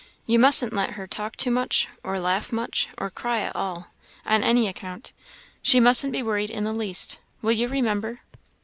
[0.25, 3.91] You mustn't let her talk too much, or laugh much, or cry at all,
[4.25, 5.13] on any account;
[5.61, 8.21] she mustn't be worried in the least will you remember?